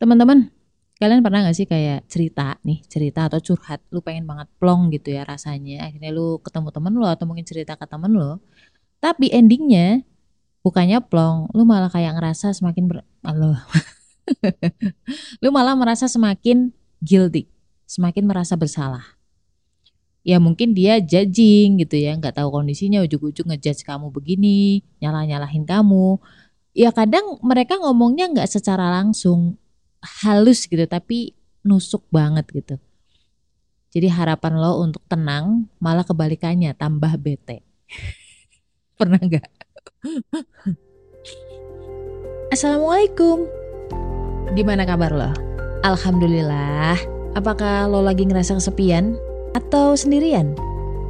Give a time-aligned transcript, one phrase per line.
[0.00, 0.48] Teman-teman,
[0.96, 5.12] kalian pernah gak sih kayak cerita nih, cerita atau curhat, lu pengen banget plong gitu
[5.12, 8.40] ya rasanya, akhirnya lu ketemu temen lu atau mungkin cerita ke temen lu,
[8.96, 10.00] tapi endingnya
[10.64, 13.04] bukannya plong, lu malah kayak ngerasa semakin ber...
[15.44, 16.72] Lu malah merasa semakin
[17.04, 17.44] guilty,
[17.84, 19.04] semakin merasa bersalah.
[20.24, 26.16] Ya mungkin dia judging gitu ya, nggak tahu kondisinya, ujung-ujung ngejudge kamu begini, nyalah-nyalahin kamu.
[26.72, 29.59] Ya kadang mereka ngomongnya nggak secara langsung,
[30.00, 32.76] halus gitu tapi nusuk banget gitu.
[33.90, 37.66] Jadi harapan lo untuk tenang malah kebalikannya tambah bete.
[38.98, 39.50] Pernah nggak?
[42.54, 43.50] Assalamualaikum.
[44.54, 45.30] Gimana kabar lo?
[45.82, 46.98] Alhamdulillah.
[47.38, 49.14] Apakah lo lagi ngerasa kesepian
[49.54, 50.54] atau sendirian?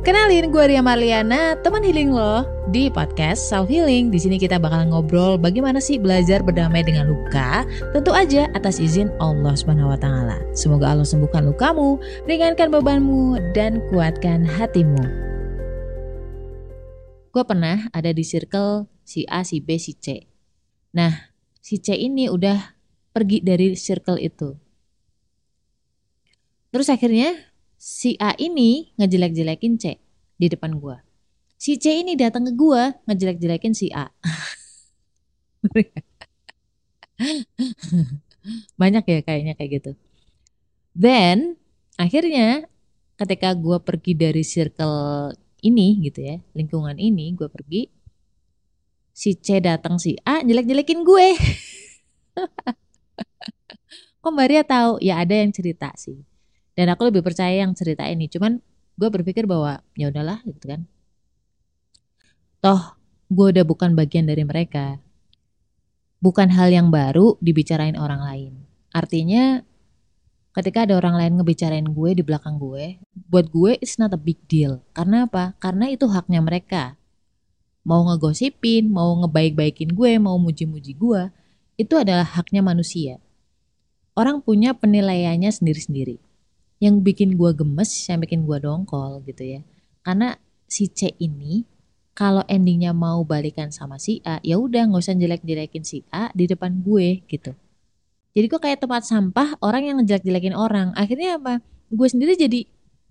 [0.01, 4.09] Kenalin gue Ria Marliana, teman healing lo di podcast Self Healing.
[4.09, 9.13] Di sini kita bakal ngobrol bagaimana sih belajar berdamai dengan luka, tentu aja atas izin
[9.21, 10.41] Allah Subhanahu wa taala.
[10.57, 15.05] Semoga Allah sembuhkan lukamu, ringankan bebanmu dan kuatkan hatimu.
[17.37, 20.25] Gue pernah ada di circle si A, si B, si C.
[20.97, 21.13] Nah,
[21.61, 22.57] si C ini udah
[23.13, 24.57] pergi dari circle itu.
[26.73, 27.50] Terus akhirnya
[27.81, 29.97] si A ini ngejelek-jelekin C
[30.37, 31.01] di depan gua.
[31.57, 34.13] Si C ini datang ke gua ngejelek-jelekin si A.
[38.81, 39.97] Banyak ya kayaknya kayak gitu.
[40.93, 41.57] Then
[41.97, 42.69] akhirnya
[43.17, 45.33] ketika gua pergi dari circle
[45.65, 47.89] ini gitu ya, lingkungan ini gua pergi
[49.17, 51.29] si C datang si A jelek-jelekin gue.
[54.21, 55.01] Kok Mbak tahu?
[55.01, 56.29] Ya ada yang cerita sih
[56.81, 58.25] dan aku lebih percaya yang cerita ini.
[58.25, 58.57] Cuman
[58.97, 60.89] gue berpikir bahwa ya udahlah gitu kan.
[62.65, 62.97] Toh
[63.29, 64.97] gue udah bukan bagian dari mereka.
[66.25, 68.53] Bukan hal yang baru dibicarain orang lain.
[68.97, 69.61] Artinya
[70.57, 72.97] ketika ada orang lain ngebicarain gue di belakang gue
[73.29, 74.81] buat gue it's not a big deal.
[74.97, 75.53] Karena apa?
[75.61, 76.97] Karena itu haknya mereka.
[77.85, 81.29] Mau ngegosipin mau ngebaik-baikin gue mau muji-muji gue
[81.77, 83.21] itu adalah haknya manusia.
[84.17, 86.30] Orang punya penilaiannya sendiri-sendiri
[86.81, 89.61] yang bikin gue gemes, yang bikin gue dongkol gitu ya.
[90.01, 90.33] Karena
[90.65, 91.69] si C ini
[92.17, 96.49] kalau endingnya mau balikan sama si A, ya udah nggak usah jelek-jelekin si A di
[96.49, 97.53] depan gue gitu.
[98.33, 100.97] Jadi gue kayak tempat sampah orang yang ngejelek-jelekin orang.
[100.97, 101.61] Akhirnya apa?
[101.93, 102.65] Gue sendiri jadi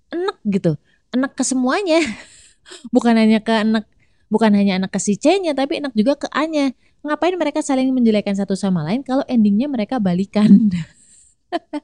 [0.10, 0.74] enek gitu,
[1.14, 2.02] enek ke semuanya.
[2.96, 3.86] bukan hanya ke enek,
[4.34, 6.74] bukan hanya enek ke si C-nya, tapi enek juga ke A-nya.
[7.06, 10.74] Ngapain mereka saling menjelekkan satu sama lain kalau endingnya mereka balikan?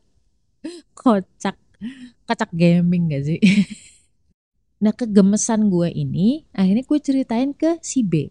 [0.98, 1.65] Kocak
[2.26, 3.40] kacak gaming gak sih?
[4.84, 8.30] nah kegemesan gue ini akhirnya gue ceritain ke si B.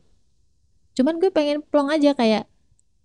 [0.95, 2.47] Cuman gue pengen plong aja kayak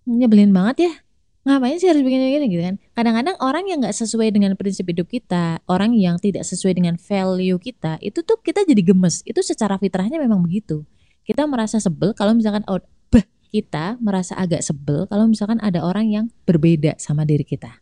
[0.06, 0.92] nyebelin banget ya.
[1.40, 2.76] Ngapain sih harus begini-begini gitu kan?
[2.92, 7.56] Kadang-kadang orang yang gak sesuai dengan prinsip hidup kita, orang yang tidak sesuai dengan value
[7.56, 9.24] kita, itu tuh kita jadi gemes.
[9.24, 10.84] Itu secara fitrahnya memang begitu.
[11.24, 16.12] Kita merasa sebel kalau misalkan oh, bah, kita merasa agak sebel kalau misalkan ada orang
[16.12, 17.80] yang berbeda sama diri kita.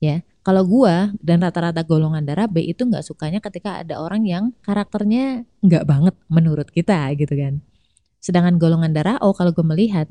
[0.00, 4.52] Ya, kalau gua dan rata-rata golongan darah B itu nggak sukanya ketika ada orang yang
[4.60, 7.64] karakternya nggak banget menurut kita gitu kan.
[8.20, 10.04] Sedangkan golongan darah O kalau gue melihat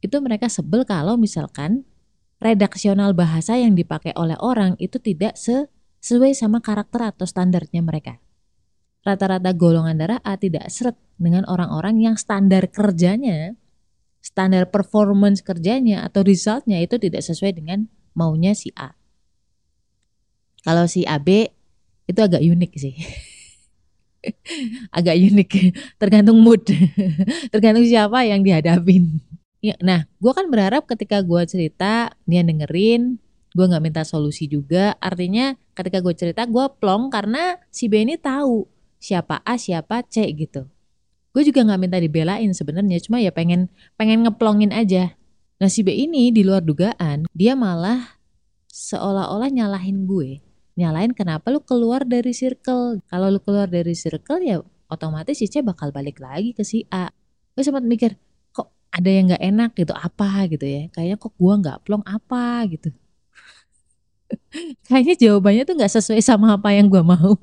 [0.00, 1.84] itu mereka sebel kalau misalkan
[2.40, 8.16] redaksional bahasa yang dipakai oleh orang itu tidak sesuai sama karakter atau standarnya mereka.
[9.04, 13.56] Rata-rata golongan darah A tidak seret dengan orang-orang yang standar kerjanya,
[14.24, 18.96] standar performance kerjanya atau resultnya itu tidak sesuai dengan maunya si A.
[20.66, 21.46] Kalau si AB
[22.10, 22.98] itu agak unik sih.
[24.98, 25.50] agak unik,
[26.02, 26.66] tergantung mood,
[27.54, 29.22] tergantung siapa yang dihadapin.
[29.62, 33.22] Ya, nah, gue kan berharap ketika gue cerita dia dengerin,
[33.54, 34.98] gue nggak minta solusi juga.
[34.98, 38.66] Artinya ketika gue cerita gue plong karena si B ini tahu
[38.98, 40.66] siapa A siapa C gitu.
[41.30, 45.14] Gue juga nggak minta dibelain sebenarnya, cuma ya pengen pengen ngeplongin aja.
[45.62, 48.18] Nah si B ini di luar dugaan dia malah
[48.70, 50.45] seolah-olah nyalahin gue
[50.76, 53.00] nyalain kenapa lu keluar dari circle.
[53.08, 54.60] Kalau lu keluar dari circle ya
[54.92, 57.08] otomatis si C bakal balik lagi ke si A.
[57.56, 58.20] Gue sempat mikir
[58.52, 60.82] kok ada yang nggak enak gitu apa gitu ya.
[60.92, 62.92] Kayaknya kok gua nggak plong apa gitu.
[64.86, 67.34] Kayaknya jawabannya tuh nggak sesuai sama apa yang gua mau.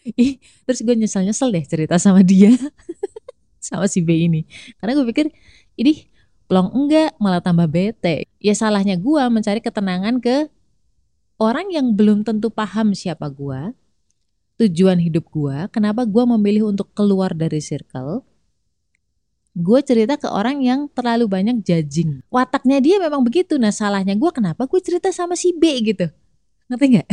[0.16, 2.50] Ih, terus gue nyesel-nyesel deh cerita sama dia
[3.60, 4.48] sama si B ini
[4.80, 5.26] karena gue pikir
[5.76, 6.08] ini
[6.48, 10.48] plong enggak malah tambah bete ya salahnya gue mencari ketenangan ke
[11.40, 13.72] orang yang belum tentu paham siapa gua,
[14.60, 18.22] tujuan hidup gua, kenapa gua memilih untuk keluar dari circle.
[19.50, 22.22] gue cerita ke orang yang terlalu banyak judging.
[22.30, 23.58] Wataknya dia memang begitu.
[23.58, 26.06] Nah salahnya gue kenapa gue cerita sama si B gitu.
[26.70, 27.08] Ngerti nggak?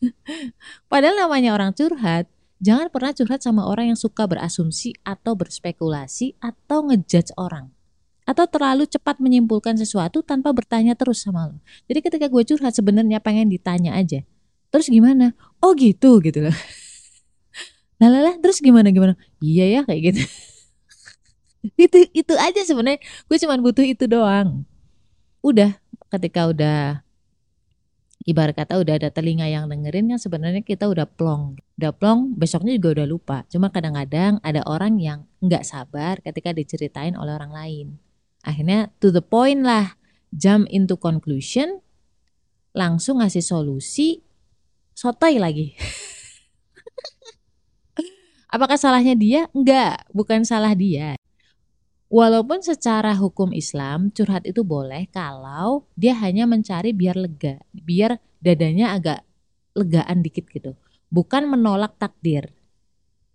[0.90, 2.32] Padahal namanya orang curhat,
[2.64, 7.68] jangan pernah curhat sama orang yang suka berasumsi atau berspekulasi atau ngejudge orang.
[8.22, 11.58] Atau terlalu cepat menyimpulkan sesuatu tanpa bertanya terus sama lo.
[11.90, 14.22] Jadi ketika gue curhat sebenarnya pengen ditanya aja.
[14.70, 15.34] Terus gimana?
[15.58, 16.56] Oh gitu gitu loh.
[18.02, 19.14] Lah lah terus gimana gimana?
[19.38, 20.22] Iya ya kayak gitu.
[21.78, 24.66] itu itu aja sebenarnya gue cuma butuh itu doang
[25.46, 25.78] udah
[26.10, 27.06] ketika udah
[28.26, 32.74] ibarat kata udah ada telinga yang dengerin kan sebenarnya kita udah plong udah plong besoknya
[32.78, 37.86] juga udah lupa cuma kadang-kadang ada orang yang nggak sabar ketika diceritain oleh orang lain
[38.42, 39.94] akhirnya to the point lah
[40.34, 41.80] jump into conclusion
[42.76, 44.22] langsung ngasih solusi
[44.94, 45.74] sotoy lagi
[48.54, 51.16] apakah salahnya dia enggak bukan salah dia
[52.12, 58.92] Walaupun secara hukum Islam curhat itu boleh kalau dia hanya mencari biar lega, biar dadanya
[58.92, 59.24] agak
[59.72, 60.76] legaan dikit gitu.
[61.08, 62.52] Bukan menolak takdir.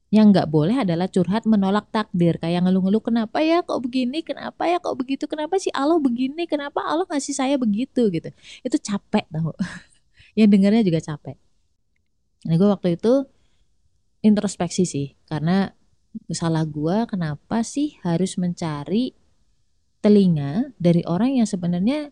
[0.07, 2.39] Yang nggak boleh adalah curhat menolak takdir.
[2.39, 6.80] Kayak ngeluh-ngeluh kenapa ya kok begini, kenapa ya kok begitu, kenapa sih Allah begini, kenapa
[6.80, 8.30] Allah ngasih saya begitu gitu.
[8.63, 9.51] Itu capek tau.
[10.39, 11.36] Yang dengarnya juga capek.
[12.48, 13.27] Nah gue waktu itu
[14.24, 15.07] introspeksi sih.
[15.27, 15.68] Karena
[16.33, 19.13] salah gua kenapa sih harus mencari
[20.01, 22.09] telinga dari orang yang sebenarnya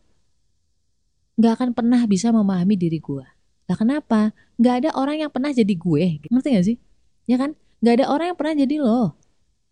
[1.36, 3.26] nggak akan pernah bisa memahami diri gua.
[3.66, 4.32] Lah kenapa?
[4.62, 6.22] Nggak ada orang yang pernah jadi gue.
[6.30, 6.78] Ngerti gak sih?
[7.26, 7.58] Ya kan?
[7.86, 9.14] Nggak ada orang yang pernah jadi lo.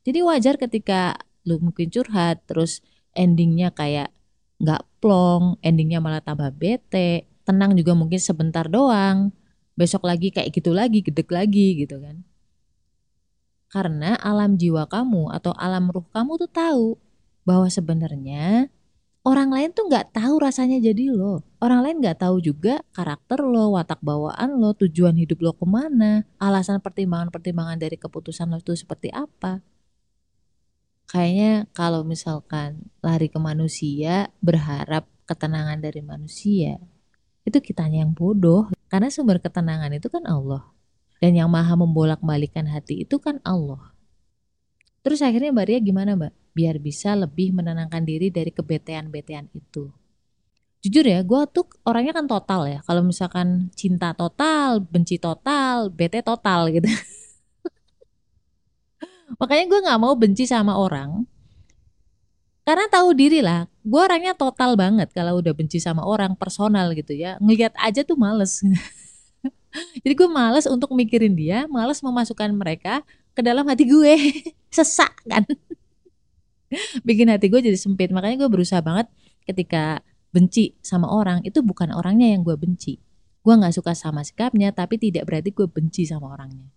[0.05, 1.17] Jadi wajar ketika
[1.49, 2.85] lu mungkin curhat terus
[3.17, 4.13] endingnya kayak
[4.61, 9.33] nggak plong, endingnya malah tambah bete, tenang juga mungkin sebentar doang,
[9.73, 12.21] besok lagi kayak gitu lagi, gedek lagi gitu kan.
[13.73, 16.87] Karena alam jiwa kamu atau alam ruh kamu tuh tahu
[17.49, 18.69] bahwa sebenarnya
[19.25, 21.41] orang lain tuh nggak tahu rasanya jadi lo.
[21.63, 26.27] Orang lain nggak tahu juga karakter lo, watak bawaan lo, tujuan hidup lo ke mana,
[26.35, 29.63] alasan pertimbangan-pertimbangan dari keputusan lo itu seperti apa.
[31.07, 36.83] Kayaknya kalau misalkan lari ke manusia, berharap ketenangan dari manusia,
[37.47, 38.67] itu kitanya yang bodoh.
[38.91, 40.67] Karena sumber ketenangan itu kan Allah.
[41.23, 43.95] Dan yang maha membolak-balikan hati itu kan Allah.
[44.99, 46.33] Terus akhirnya Mbak Ria gimana Mbak?
[46.51, 50.02] Biar bisa lebih menenangkan diri dari kebetean-betean itu.
[50.83, 52.79] Jujur ya, gue tuh orangnya kan total ya.
[52.83, 56.85] Kalau misalkan cinta total, benci total, bete total gitu.
[59.39, 61.23] Makanya gue gak mau benci sama orang.
[62.63, 67.15] Karena tahu diri lah, gue orangnya total banget kalau udah benci sama orang personal gitu
[67.15, 67.39] ya.
[67.39, 68.63] Ngeliat aja tuh males.
[70.03, 73.03] Jadi gue males untuk mikirin dia, males memasukkan mereka
[73.35, 74.15] ke dalam hati gue.
[74.75, 75.43] Sesak kan.
[77.03, 78.09] Bikin hati gue jadi sempit.
[78.09, 79.05] Makanya gue berusaha banget
[79.45, 80.01] ketika
[80.33, 82.97] benci sama orang, itu bukan orangnya yang gue benci.
[83.45, 86.73] Gue gak suka sama sikapnya, tapi tidak berarti gue benci sama orangnya.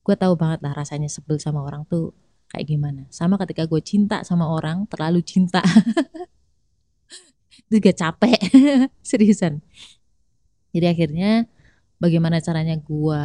[0.00, 2.16] Gue tahu banget lah rasanya sebel sama orang tuh
[2.48, 3.04] kayak gimana.
[3.12, 5.60] Sama ketika gue cinta sama orang, terlalu cinta.
[7.66, 8.38] itu juga capek,
[9.10, 9.60] seriusan.
[10.70, 11.50] Jadi akhirnya
[11.96, 13.24] bagaimana caranya gua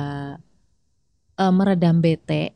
[1.35, 2.55] uh, meredam bete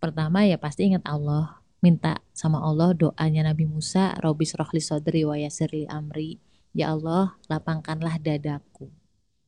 [0.00, 5.36] pertama ya pasti ingat Allah minta sama Allah doanya Nabi Musa Robis rohli sodri wa
[5.36, 6.40] yasirli amri.
[6.72, 8.88] Ya Allah lapangkanlah dadaku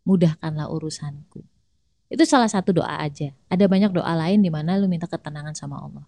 [0.07, 1.43] mudahkanlah urusanku.
[2.07, 3.35] Itu salah satu doa aja.
[3.51, 6.07] Ada banyak doa lain di mana lu minta ketenangan sama Allah.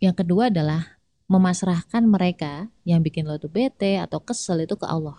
[0.00, 0.96] Yang kedua adalah
[1.28, 5.16] memasrahkan mereka yang bikin lo tuh bete atau kesel itu ke Allah.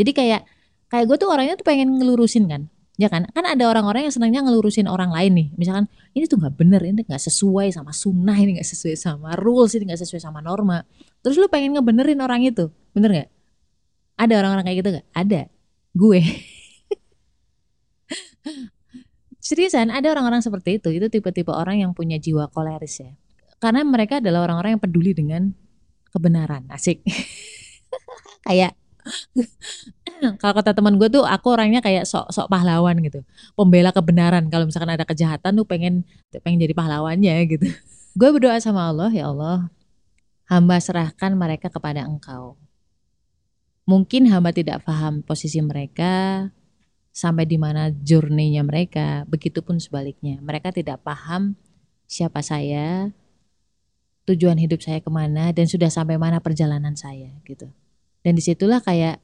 [0.00, 0.42] Jadi kayak
[0.88, 3.24] kayak gue tuh orangnya tuh pengen ngelurusin kan ya kan?
[3.32, 5.48] Kan ada orang-orang yang senangnya ngelurusin orang lain nih.
[5.56, 9.72] Misalkan ini tuh nggak bener ini nggak sesuai sama sunnah ini nggak sesuai sama rules
[9.76, 10.84] ini nggak sesuai sama norma.
[11.24, 13.30] Terus lu pengen ngebenerin orang itu bener nggak?
[14.20, 15.06] Ada orang-orang kayak gitu nggak?
[15.16, 15.40] Ada.
[15.92, 16.20] Gue.
[19.42, 20.88] Seriusan ada orang-orang seperti itu.
[20.94, 23.12] Itu tipe-tipe orang yang punya jiwa koleris ya.
[23.58, 25.50] Karena mereka adalah orang-orang yang peduli dengan
[26.14, 26.70] kebenaran.
[26.70, 27.02] Asik.
[28.46, 28.78] Kayak
[30.38, 33.26] kalau kata teman gue tuh aku orangnya kayak sok sok pahlawan gitu.
[33.58, 34.46] Pembela kebenaran.
[34.46, 37.66] Kalau misalkan ada kejahatan tuh pengen pengen jadi pahlawannya gitu.
[38.18, 39.72] Gue berdoa sama Allah ya Allah
[40.46, 42.60] hamba serahkan mereka kepada engkau.
[43.88, 46.46] Mungkin hamba tidak paham posisi mereka
[47.10, 50.38] sampai di mana journey-nya mereka begitupun sebaliknya.
[50.44, 51.58] Mereka tidak paham
[52.06, 53.10] siapa saya
[54.28, 57.66] tujuan hidup saya ke mana dan sudah sampai mana perjalanan saya gitu.
[58.22, 59.18] Dan di situlah kayak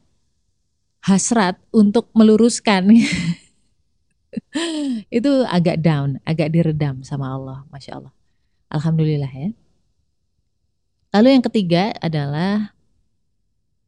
[1.04, 2.90] hasrat untuk meluruskan
[5.18, 8.12] itu agak down, agak diredam sama Allah, masya Allah.
[8.68, 9.50] Alhamdulillah ya.
[11.16, 12.76] Lalu yang ketiga adalah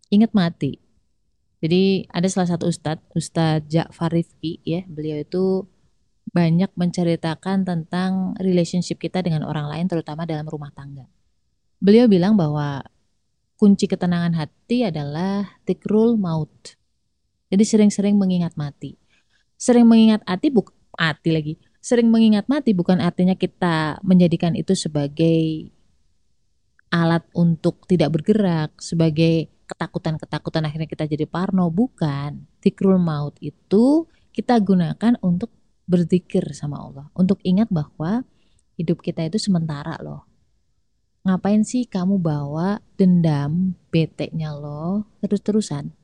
[0.08, 0.80] ingat mati.
[1.60, 5.68] Jadi ada salah satu ustadz, Ustadz Ja'far Rifki ya, beliau itu
[6.32, 11.04] banyak menceritakan tentang relationship kita dengan orang lain terutama dalam rumah tangga.
[11.76, 12.80] Beliau bilang bahwa
[13.60, 16.79] kunci ketenangan hati adalah tikrul maut.
[17.50, 18.94] Jadi sering-sering mengingat mati.
[19.58, 21.54] Sering mengingat hati buk hati lagi.
[21.82, 25.72] Sering mengingat mati bukan artinya kita menjadikan itu sebagai
[26.90, 32.44] alat untuk tidak bergerak, sebagai ketakutan-ketakutan akhirnya kita jadi parno, bukan.
[32.60, 35.54] Tikrul maut itu kita gunakan untuk
[35.86, 38.22] berzikir sama Allah, untuk ingat bahwa
[38.78, 40.26] hidup kita itu sementara loh.
[41.26, 45.99] Ngapain sih kamu bawa dendam, beteknya lo terus-terusan?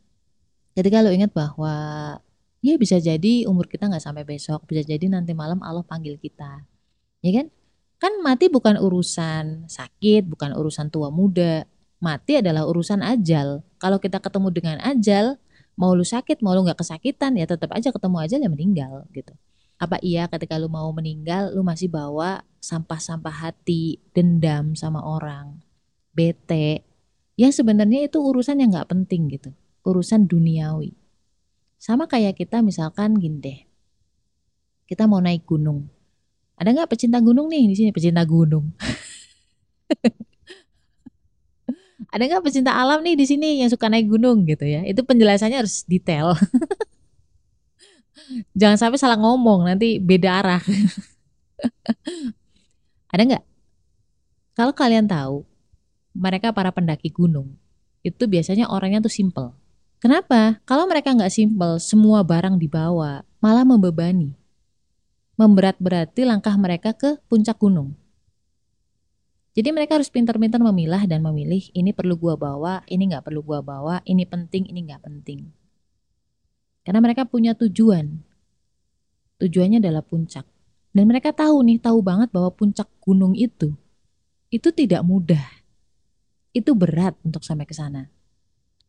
[0.76, 1.74] Jadi kalau ingat bahwa
[2.60, 6.68] ya bisa jadi umur kita nggak sampai besok, bisa jadi nanti malam Allah panggil kita,
[7.24, 7.46] ya kan?
[7.96, 11.64] Kan mati bukan urusan sakit, bukan urusan tua muda.
[11.96, 13.64] Mati adalah urusan ajal.
[13.80, 15.40] Kalau kita ketemu dengan ajal,
[15.80, 19.32] mau lu sakit, mau lu nggak kesakitan, ya tetap aja ketemu ajal ya meninggal gitu.
[19.80, 25.60] Apa iya ketika lu mau meninggal, lu masih bawa sampah-sampah hati, dendam sama orang,
[26.12, 26.84] bete,
[27.36, 29.52] yang sebenarnya itu urusan yang nggak penting gitu,
[29.86, 30.90] urusan duniawi.
[31.78, 33.58] Sama kayak kita misalkan gini deh,
[34.90, 35.86] kita mau naik gunung,
[36.56, 38.72] ada nggak pecinta gunung nih di sini pecinta gunung?
[42.12, 44.80] Ada nggak pecinta alam nih di sini yang suka naik gunung gitu ya?
[44.88, 46.32] Itu penjelasannya harus detail.
[48.58, 50.64] Jangan sampai salah ngomong nanti beda arah.
[53.12, 53.44] Ada nggak?
[54.56, 55.44] Kalau kalian tahu,
[56.16, 57.52] mereka para pendaki gunung
[58.00, 59.52] itu biasanya orangnya tuh simple.
[60.00, 60.60] Kenapa?
[60.68, 64.36] Kalau mereka nggak simple, semua barang dibawa, malah membebani
[65.36, 67.92] memberat-berati langkah mereka ke puncak gunung.
[69.52, 73.60] Jadi mereka harus pintar-pintar memilah dan memilih ini perlu gua bawa, ini nggak perlu gua
[73.60, 75.52] bawa, ini penting, ini nggak penting.
[76.88, 78.20] Karena mereka punya tujuan.
[79.36, 80.48] Tujuannya adalah puncak.
[80.96, 83.76] Dan mereka tahu nih, tahu banget bahwa puncak gunung itu
[84.48, 85.44] itu tidak mudah.
[86.56, 88.08] Itu berat untuk sampai ke sana.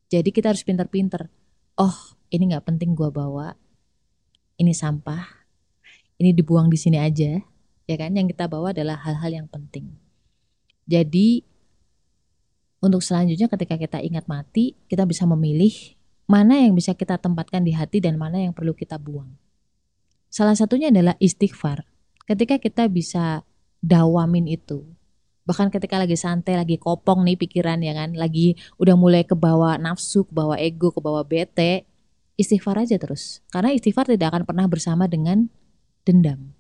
[0.08, 1.28] Jadi kita harus pintar-pintar.
[1.76, 3.54] Oh, ini nggak penting gua bawa.
[4.58, 5.22] Ini sampah,
[6.18, 7.38] ini dibuang di sini aja,
[7.86, 8.16] ya kan?
[8.18, 9.94] Yang kita bawa adalah hal-hal yang penting.
[10.90, 11.46] Jadi
[12.82, 15.74] untuk selanjutnya ketika kita ingat mati, kita bisa memilih
[16.26, 19.30] mana yang bisa kita tempatkan di hati dan mana yang perlu kita buang.
[20.28, 21.88] Salah satunya adalah istighfar.
[22.28, 23.48] Ketika kita bisa
[23.80, 24.84] dawamin itu,
[25.48, 29.80] bahkan ketika lagi santai, lagi kopong nih pikiran ya kan, lagi udah mulai ke bawah
[29.80, 31.88] nafsu, ke bawah ego, ke bawah bete,
[32.36, 33.40] istighfar aja terus.
[33.48, 35.48] Karena istighfar tidak akan pernah bersama dengan
[36.04, 36.52] dendam.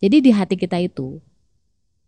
[0.00, 1.20] Jadi di hati kita itu,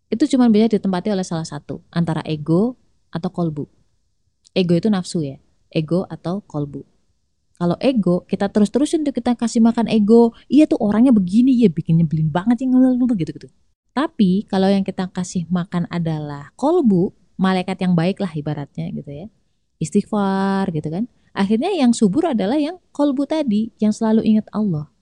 [0.09, 2.81] itu cuma bisa ditempati oleh salah satu, antara ego
[3.13, 3.69] atau kolbu.
[4.57, 5.37] Ego itu nafsu ya,
[5.69, 6.89] ego atau kolbu.
[7.57, 12.01] Kalau ego, kita terus-terusin tuh kita kasih makan ego, iya tuh orangnya begini, ya bikin
[12.01, 12.77] nyebelin banget yang
[13.17, 13.49] gitu-gitu.
[13.97, 19.27] Tapi kalau yang kita kasih makan adalah kolbu, malaikat yang baik lah ibaratnya gitu ya.
[19.81, 21.09] Istighfar gitu kan.
[21.33, 24.93] Akhirnya yang subur adalah yang kolbu tadi, yang selalu ingat Allah.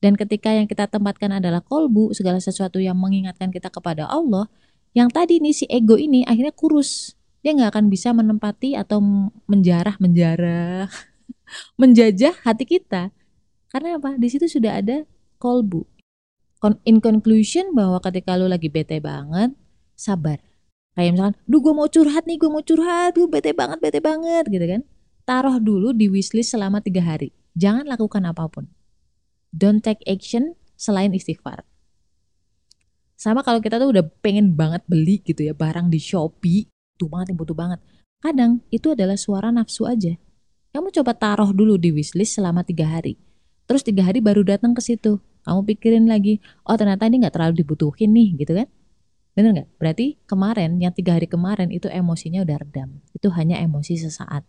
[0.00, 4.48] Dan ketika yang kita tempatkan adalah kolbu, segala sesuatu yang mengingatkan kita kepada Allah,
[4.96, 7.12] yang tadi nih si ego ini akhirnya kurus.
[7.44, 9.04] Dia nggak akan bisa menempati atau
[9.44, 10.88] menjarah, menjarah,
[11.80, 13.12] menjajah hati kita.
[13.68, 14.16] Karena apa?
[14.16, 15.04] Di situ sudah ada
[15.36, 15.84] kolbu.
[16.84, 19.56] In conclusion bahwa ketika lu lagi bete banget,
[19.96, 20.40] sabar.
[20.92, 24.44] Kayak misalkan, duh gue mau curhat nih, gue mau curhat, gue bete banget, bete banget
[24.52, 24.82] gitu kan.
[25.24, 27.32] Taruh dulu di wishlist selama tiga hari.
[27.56, 28.68] Jangan lakukan apa pun
[29.50, 31.66] don't take action selain istighfar.
[33.20, 37.36] Sama kalau kita tuh udah pengen banget beli gitu ya barang di Shopee, tuh banget
[37.36, 37.82] butuh banget.
[38.24, 40.16] Kadang itu adalah suara nafsu aja.
[40.72, 43.20] Kamu coba taruh dulu di wishlist selama tiga hari.
[43.68, 45.20] Terus tiga hari baru datang ke situ.
[45.46, 48.68] Kamu pikirin lagi, oh ternyata ini nggak terlalu dibutuhin nih gitu kan.
[49.34, 49.68] Bener nggak?
[49.80, 53.00] Berarti kemarin, yang tiga hari kemarin itu emosinya udah redam.
[53.16, 54.44] Itu hanya emosi sesaat.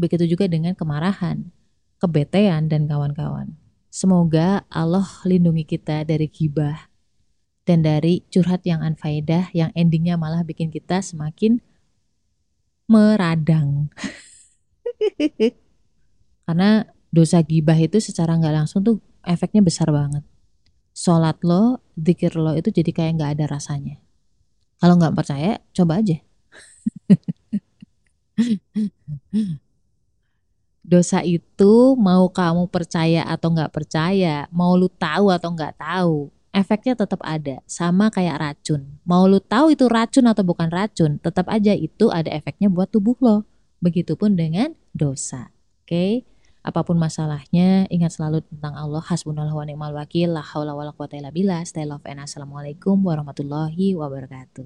[0.00, 1.52] Begitu juga dengan kemarahan,
[2.00, 3.54] kebetean, dan kawan-kawan.
[3.94, 6.90] Semoga Allah lindungi kita dari gibah
[7.62, 11.62] dan dari curhat yang anfaedah yang endingnya malah bikin kita semakin
[12.90, 13.88] meradang.
[16.44, 20.22] Karena dosa gibah itu secara nggak langsung tuh efeknya besar banget.
[20.94, 23.98] Sholat lo, zikir lo itu jadi kayak nggak ada rasanya.
[24.78, 26.18] Kalau nggak percaya, coba aja.
[30.84, 36.94] dosa itu mau kamu percaya atau nggak percaya, mau lu tahu atau nggak tahu, efeknya
[36.94, 39.00] tetap ada, sama kayak racun.
[39.08, 43.16] Mau lu tahu itu racun atau bukan racun, tetap aja itu ada efeknya buat tubuh
[43.24, 43.48] lo.
[43.80, 45.50] Begitupun dengan dosa.
[45.82, 45.88] Oke?
[45.88, 46.12] Okay?
[46.64, 51.20] Apa pun masalahnya, ingat selalu tentang Allah hasbunallah wa ni'mal wakil, la haula wala quwata
[51.20, 51.60] illa billah.
[51.68, 54.64] Stay love and assalamualaikum warahmatullahi wabarakatuh.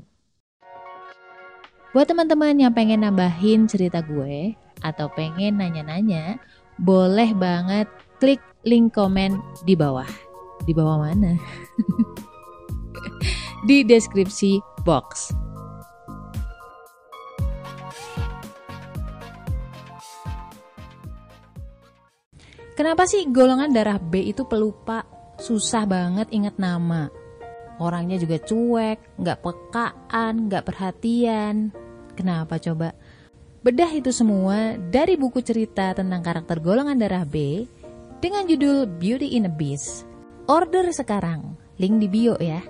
[1.91, 4.55] Buat teman-teman yang pengen nambahin cerita gue
[4.87, 6.39] atau pengen nanya-nanya,
[6.79, 7.91] boleh banget
[8.23, 10.07] klik link komen di bawah.
[10.71, 11.35] Di bawah mana?
[13.69, 15.35] di deskripsi box.
[22.79, 25.03] Kenapa sih golongan darah B itu pelupa?
[25.35, 27.11] Susah banget ingat nama.
[27.83, 31.75] Orangnya juga cuek, nggak pekaan, nggak perhatian.
[32.15, 32.95] Kenapa coba?
[33.67, 37.67] Bedah itu semua dari buku cerita tentang karakter golongan darah B
[38.23, 40.07] dengan judul Beauty in a Beast.
[40.47, 42.63] Order sekarang, link di bio ya.